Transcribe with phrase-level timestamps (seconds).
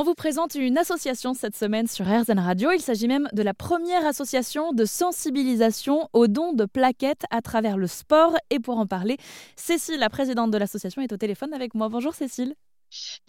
[0.00, 2.70] On vous présente une association cette semaine sur RZN Radio.
[2.70, 7.76] Il s'agit même de la première association de sensibilisation aux dons de plaquettes à travers
[7.76, 8.36] le sport.
[8.50, 9.16] Et pour en parler,
[9.56, 11.88] Cécile, la présidente de l'association, est au téléphone avec moi.
[11.88, 12.54] Bonjour Cécile.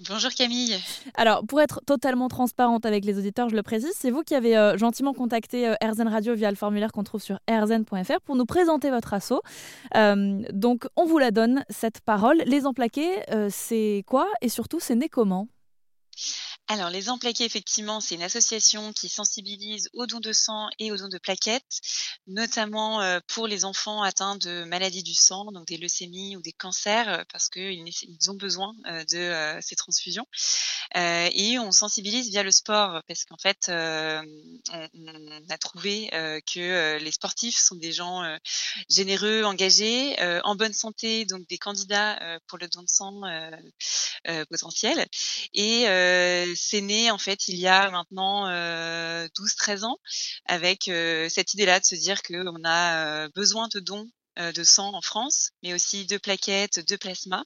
[0.07, 0.75] Bonjour Camille.
[1.15, 4.55] Alors, pour être totalement transparente avec les auditeurs, je le précise, c'est vous qui avez
[4.55, 8.45] euh, gentiment contacté euh, RZN Radio via le formulaire qu'on trouve sur rzn.fr pour nous
[8.45, 9.41] présenter votre assaut.
[9.95, 12.37] Euh, donc, on vous la donne, cette parole.
[12.45, 14.27] Les emplaqués, c'est quoi?
[14.43, 15.47] Et surtout, c'est né comment?
[16.71, 20.97] Alors, les Emplaqués, effectivement, c'est une association qui sensibilise aux dons de sang et aux
[20.97, 21.81] dons de plaquettes,
[22.27, 26.51] notamment euh, pour les enfants atteints de maladies du sang, donc des leucémies ou des
[26.51, 30.27] cancers, euh, parce qu'ils ils ont besoin euh, de ces transfusions.
[30.93, 36.09] et on sensibilise via le sport, parce qu'en fait, on, a trouvé
[36.53, 38.21] que les sportifs sont des gens
[38.89, 43.21] généreux, engagés, en bonne santé, donc des candidats pour le don de sang
[44.49, 45.07] potentiel.
[45.53, 45.87] Et
[46.59, 49.97] c'est né en fait il y a maintenant 12-13 ans
[50.45, 50.83] avec
[51.29, 55.51] cette idée-là de se dire qu'on a besoin de dons euh, de sang en France,
[55.63, 57.43] mais aussi de plaquettes, de plasma.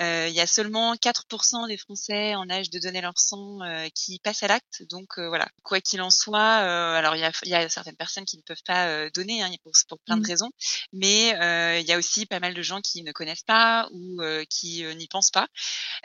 [0.00, 3.88] Euh, il y a seulement 4% des Français en âge de donner leur sang euh,
[3.94, 4.82] qui passent à l'acte.
[4.88, 8.36] Donc voilà, quoi qu'il en soit, alors il y a, y a, certaines personnes qui
[8.36, 10.26] ne peuvent pas donner hein, pour, pour, plein de mmh.
[10.26, 10.50] raisons,
[10.92, 11.30] mais
[11.80, 15.08] il y a aussi pas mal de gens qui ne connaissent pas ou qui n'y
[15.08, 15.48] pensent pas,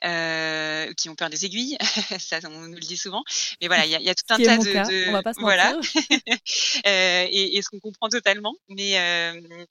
[0.02, 1.78] qui ont peur des aiguilles.
[2.20, 3.23] ça, on nous le dit souvent.
[3.62, 5.34] Mais voilà, il y a, y a tout un tas de, de, on va pas
[5.34, 5.78] se voilà,
[6.86, 8.56] et, et, ce qu'on comprend totalement.
[8.70, 8.96] Mais,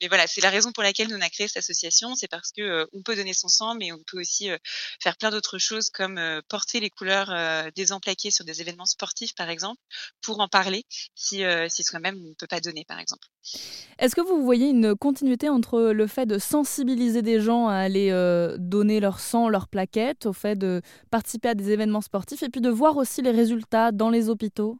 [0.00, 2.52] mais voilà, c'est la raison pour laquelle nous on a créé cette association, c'est parce
[2.52, 4.58] que euh, on peut donner son sang, mais on peut aussi euh,
[5.02, 7.32] faire plein d'autres choses comme euh, porter les couleurs
[7.74, 9.80] des emplaqués sur des événements sportifs, par exemple,
[10.20, 13.26] pour en parler si, si soi-même on ne peut pas donner, par exemple.
[13.98, 18.10] Est-ce que vous voyez une continuité entre le fait de sensibiliser des gens à aller
[18.58, 22.60] donner leur sang, leur plaquettes, au fait de participer à des événements sportifs, et puis
[22.60, 24.78] de voir aussi les résultats dans les hôpitaux?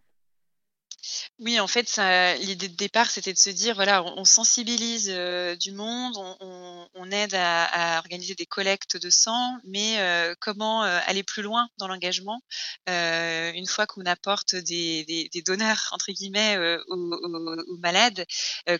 [1.41, 1.99] Oui, en fait,
[2.41, 7.35] l'idée de départ, c'était de se dire, voilà, on, sensibilise euh, du monde, on, aide
[7.35, 12.41] à, organiser des collectes de sang, mais euh, comment euh, aller plus loin dans l'engagement
[12.87, 16.59] une fois qu'on apporte des, donneurs, entre guillemets,
[16.89, 18.25] aux, malades,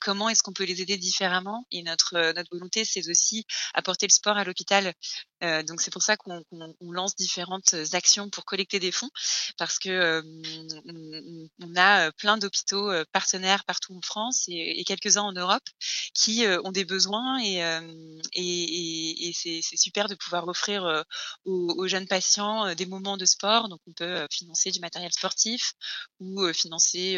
[0.01, 1.67] comment est-ce qu'on peut les aider différemment?
[1.71, 4.95] Et notre, volonté, c'est aussi apporter le sport à l'hôpital.
[5.43, 6.43] donc c'est pour ça qu'on
[6.81, 9.11] lance différentes actions pour collecter des fonds,
[9.59, 10.23] parce que
[11.61, 15.63] on, a plein d'hôpitaux partenaires partout en France et, quelques-uns en Europe
[16.15, 17.63] qui ont des besoins et,
[18.35, 21.05] et c'est super de pouvoir offrir
[21.45, 23.69] aux, jeunes patients des moments de sport.
[23.69, 25.75] Donc on peut financer du matériel sportif
[26.21, 27.17] ou financer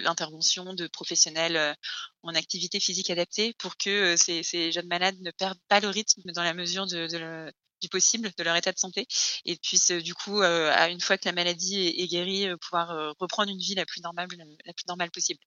[0.00, 1.76] l'intervention de professionnels
[2.22, 6.22] en activité physique adaptée pour que ces, ces, jeunes malades ne perdent pas le rythme
[6.32, 7.52] dans la mesure de, de,
[7.88, 9.06] possible de leur état de santé
[9.44, 12.90] et puissent du coup, euh, à une fois que la maladie est, guérie, euh, pouvoir
[12.90, 14.28] euh, reprendre une vie la plus normale,
[14.66, 15.40] la plus normale possible.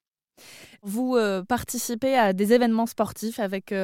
[0.82, 3.74] Vous participez à des événements sportifs avec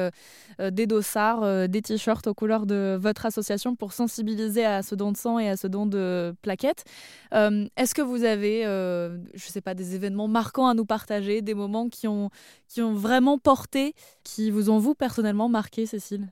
[0.57, 5.17] des dossards, des t-shirts aux couleurs de votre association pour sensibiliser à ce don de
[5.17, 6.85] sang et à ce don de plaquettes.
[7.33, 11.89] Est-ce que vous avez, je sais pas, des événements marquants à nous partager, des moments
[11.89, 12.29] qui ont,
[12.69, 16.31] qui ont vraiment porté, qui vous ont vous personnellement marqué, Cécile?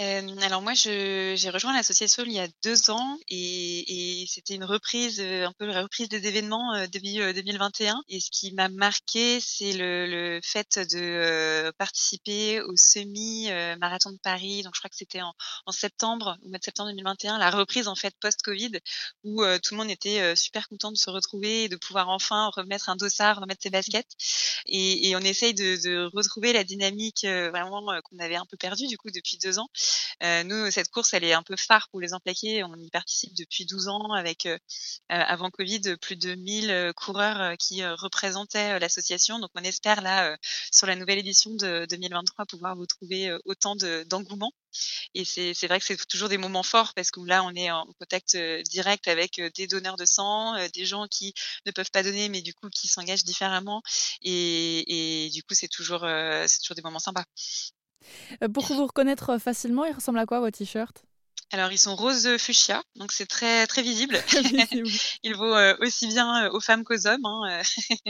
[0.00, 4.64] Euh, alors moi, j'ai rejoint l'association il y a deux ans et, et c'était une
[4.64, 8.02] reprise, un peu la reprise des événements euh, début 2021.
[8.08, 14.62] Et ce qui m'a marqué, c'est le, le, fait de participer au semi-marathon de Paris.
[14.62, 15.34] Donc je crois que c'était en,
[15.66, 18.72] en, septembre, au mois de septembre 2021, la reprise en fait post-Covid,
[19.24, 22.88] où tout le monde était super content de se retrouver et de pouvoir enfin remettre
[22.88, 24.10] un dossard, remettre ses baskets.
[24.66, 28.86] Et, et on essaye de, de, retrouver la dynamique vraiment qu'on avait un peu perdue
[28.86, 29.68] du coup depuis deux ans.
[30.22, 32.64] Euh, nous, cette course, elle est un peu phare pour les emplaqués.
[32.64, 34.56] On y participe depuis 12 ans avec, euh, euh,
[35.08, 39.38] avant Covid, plus de 1000 coureurs qui représentaient l'association.
[39.38, 40.36] Donc, on espère là,
[40.72, 43.76] sur la nouvelle édition de 2023, pouvoir vous trouver autant
[44.06, 44.52] d'engouement.
[45.14, 47.86] Et c'est vrai que c'est toujours des moments forts parce que là, on est en
[47.98, 48.36] contact
[48.70, 51.34] direct avec des donneurs de sang, des gens qui
[51.66, 53.82] ne peuvent pas donner, mais du coup qui s'engagent différemment.
[54.22, 57.24] Et, du coup, c'est toujours des moments sympas.
[58.42, 61.04] Euh, pour vous reconnaître facilement, il ressemble à quoi votre t-shirt?
[61.54, 64.16] Alors ils sont rose fuchsia, donc c'est très très visible.
[65.22, 67.26] il vaut euh, aussi bien euh, aux femmes qu'aux hommes.
[67.26, 67.60] Hein,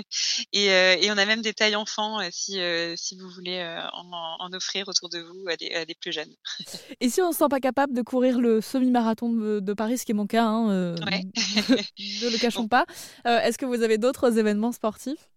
[0.53, 2.61] et, et, on a même des tailles enfants si,
[2.95, 3.61] si vous voulez
[3.95, 6.33] en, en, offrir autour de vous à des, à des, plus jeunes.
[7.01, 10.05] et si on ne se sent pas capable de courir le semi-marathon de, Paris, ce
[10.05, 12.87] qui est mon cas, hein, ne le cachons pas,
[13.25, 15.32] est-ce que vous avez d'autres événements sportifs?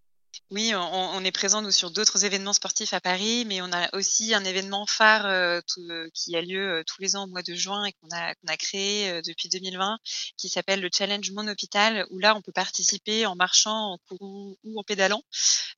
[0.51, 4.33] Oui, on, est présent nous sur d'autres événements sportifs à Paris, mais on a aussi
[4.35, 5.59] un événement phare euh,
[5.89, 8.35] euh, qui a lieu euh, tous les ans au mois de juin et qu'on a,
[8.35, 9.97] qu'on a créé depuis 2020,
[10.37, 14.55] qui s'appelle le Challenge Mon Hôpital, où là on peut participer en marchant, en courant
[14.63, 15.23] ou en pédalant.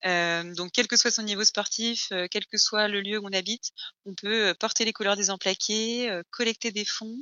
[0.03, 3.71] donc quel que soit son niveau sportif, quel que soit le lieu où on habite,
[4.05, 7.17] on peut porter les couleurs des emplaqués, collecter des fonds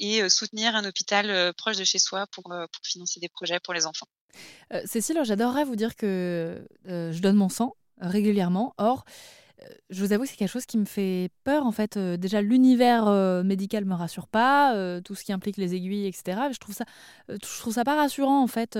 [0.00, 3.86] et soutenir un hôpital proche de chez soi pour, pour financer des projets pour les
[3.86, 4.08] enfants.
[4.72, 8.74] Euh, Cécile, j'adorerais vous dire que euh, je donne mon sang euh, régulièrement.
[8.78, 9.04] Or,
[9.90, 11.98] je vous avoue que c'est quelque chose qui me fait peur en fait.
[11.98, 13.06] déjà, l'univers
[13.42, 16.42] médical me rassure pas, tout ce qui implique les aiguilles, etc.
[16.52, 16.84] Je trouve ça,
[17.28, 18.78] je trouve ça pas rassurant en fait.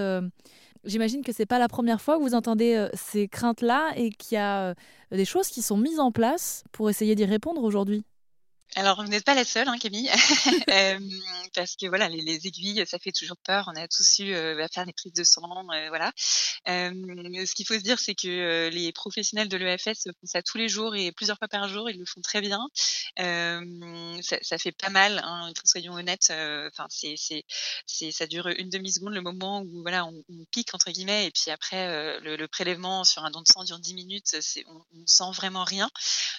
[0.85, 4.41] J'imagine que c'est pas la première fois que vous entendez ces craintes-là et qu'il y
[4.41, 4.77] a
[5.11, 8.05] des choses qui sont mises en place pour essayer d'y répondre aujourd'hui.
[8.75, 10.11] Alors, vous n'êtes pas la seule, hein, Camille,
[10.71, 11.01] euh,
[11.55, 13.71] parce que voilà, les, les, aiguilles, ça fait toujours peur.
[13.73, 16.13] On a tous eu euh, à faire des prises de sang, euh, voilà.
[16.67, 20.69] Ce qu'il faut se dire, c'est que les professionnels de l'EFS font ça tous les
[20.69, 21.89] jours et plusieurs fois par jour.
[21.89, 22.61] Ils le font très bien.
[23.17, 26.31] Ça, fait pas mal, hein, soyons honnêtes.
[26.31, 31.31] Enfin, ça dure une demi seconde le moment où voilà, on, pique entre guillemets, et
[31.31, 34.37] puis après le, prélèvement sur un don de sang dure 10 minutes.
[34.67, 35.89] On, on sent vraiment rien.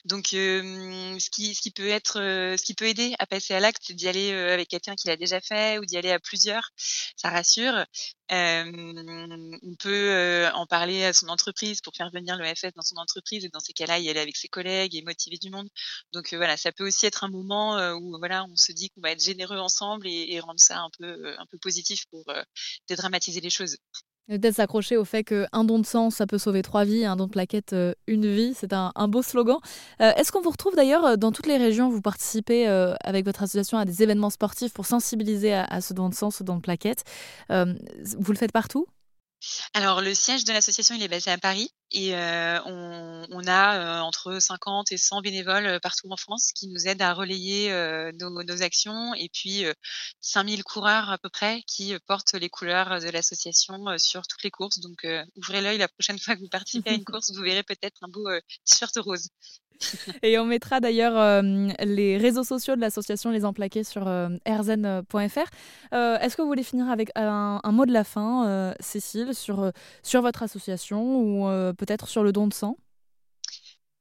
[0.05, 4.07] Donc, ce qui, peut être ce qui peut aider à passer à l'acte, c'est d'y
[4.07, 6.69] aller euh, avec quelqu'un qui l'a déjà fait ou d'y aller à plusieurs.
[7.16, 7.86] Ça rassure.
[8.30, 13.45] on peut euh, en parler à son entreprise pour faire venir l'EFS dans son entreprise
[13.45, 15.69] et dans ces cas-là, y aller avec ses collègues et motiver du monde.
[16.13, 19.12] Donc voilà, ça peut aussi être un moment où voilà, on se dit qu'on va
[19.12, 22.25] être généreux ensemble et, et, rendre ça un peu un peu positif pour
[22.88, 23.77] dédramatiser les choses.
[24.29, 27.25] Peut-être s'accrocher au fait qu'un don de sang, ça peut sauver trois vies, un don
[27.25, 28.53] de plaquette, euh, une vie.
[28.55, 29.57] C'est un, beau slogan.
[30.01, 33.41] Euh, est-ce qu'on vous retrouve d'ailleurs euh, dans toutes les régions Vous participez avec votre
[33.41, 36.61] association à des événements sportifs pour sensibiliser à, ce don de sang, ce don de
[36.61, 37.03] plaquette?
[37.49, 38.85] vous le faites partout?
[39.73, 44.00] Alors le siège de l'association, il est basé à Paris et euh, on, on, a
[44.00, 47.71] euh, entre 50 et 100 bénévoles euh, partout en France qui nous aident à relayer
[48.19, 49.63] nos, nos, actions et puis
[50.21, 54.80] 5000 coureurs à peu près qui portent les couleurs de l'association sur toutes les courses.
[54.80, 57.97] Donc ouvrez l'œil la prochaine fois que vous participez à une course, vous verrez peut-être
[58.01, 58.27] un beau
[58.65, 59.30] t-shirt rose.
[60.23, 61.41] Et on mettra d'ailleurs euh,
[61.83, 65.49] les réseaux sociaux de l'association Les Emplaqués sur euh, rzen.fr.
[65.93, 69.71] Euh, est-ce que vous voulez finir avec un, mot de la fin, Cécile, sur,
[70.03, 72.77] sur votre association ou peut-être sur le don de sang?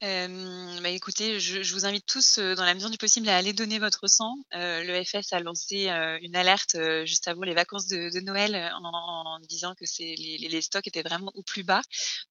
[0.01, 4.07] Bah écoutez, je, vous invite tous, dans la mesure du possible, à aller donner votre
[4.07, 4.37] sang.
[4.53, 5.89] Le FS a lancé
[6.23, 11.33] une alerte juste avant les vacances de, Noël en, disant que les, stocks étaient vraiment
[11.35, 11.83] au plus bas.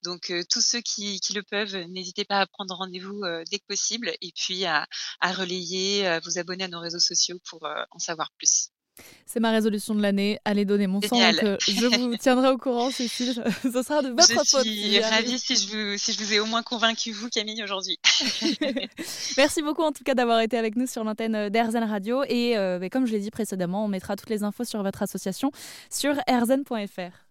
[0.03, 3.21] Donc tous ceux qui, qui, le peuvent, n'hésitez pas à prendre rendez-vous
[3.51, 4.87] dès que possible et puis à,
[5.19, 8.69] à relayer, à vous abonner à nos réseaux sociaux pour en savoir plus.
[9.25, 11.19] C'est ma résolution de l'année, allez donner mon sang.
[11.19, 13.43] Donc, euh, je vous tiendrai au courant, Cécile.
[13.63, 14.65] Ce sera de votre faute.
[14.65, 17.61] Je suis ravie si je, vous, si je vous ai au moins convaincu, vous, Camille,
[17.63, 17.99] aujourd'hui.
[19.37, 22.23] Merci beaucoup, en tout cas, d'avoir été avec nous sur l'antenne d'Airzen Radio.
[22.27, 25.51] Et euh, comme je l'ai dit précédemment, on mettra toutes les infos sur votre association
[25.91, 27.27] sur airzen.fr.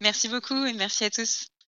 [0.00, 1.48] Merci beaucoup et merci à tous.